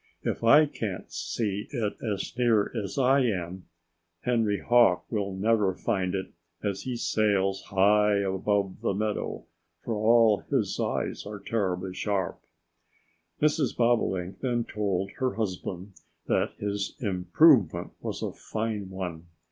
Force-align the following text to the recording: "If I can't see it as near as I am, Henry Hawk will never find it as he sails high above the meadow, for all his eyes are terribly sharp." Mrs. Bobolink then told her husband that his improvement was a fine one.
"If 0.23 0.43
I 0.43 0.65
can't 0.65 1.11
see 1.11 1.67
it 1.69 1.95
as 2.01 2.35
near 2.35 2.71
as 2.75 2.97
I 2.97 3.19
am, 3.19 3.65
Henry 4.21 4.59
Hawk 4.59 5.05
will 5.11 5.31
never 5.35 5.75
find 5.75 6.15
it 6.15 6.33
as 6.63 6.81
he 6.81 6.95
sails 6.95 7.61
high 7.65 8.15
above 8.21 8.81
the 8.81 8.95
meadow, 8.95 9.45
for 9.83 9.93
all 9.93 10.39
his 10.49 10.79
eyes 10.79 11.23
are 11.27 11.39
terribly 11.39 11.93
sharp." 11.93 12.39
Mrs. 13.43 13.77
Bobolink 13.77 14.39
then 14.39 14.63
told 14.63 15.11
her 15.17 15.35
husband 15.35 15.91
that 16.25 16.53
his 16.57 16.95
improvement 16.99 17.91
was 18.01 18.23
a 18.23 18.31
fine 18.33 18.89
one. 18.89 19.27